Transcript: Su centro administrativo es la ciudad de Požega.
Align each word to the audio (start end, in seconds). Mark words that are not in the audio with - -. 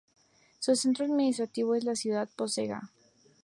Su 0.57 0.75
centro 0.75 1.05
administrativo 1.05 1.75
es 1.75 1.83
la 1.83 1.93
ciudad 1.93 2.27
de 2.27 2.33
Požega. 2.35 2.89